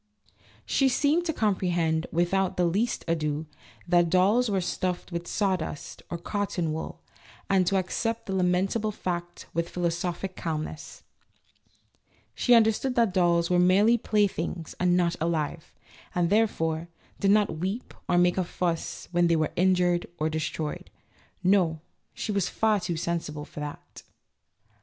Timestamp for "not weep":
17.29-17.93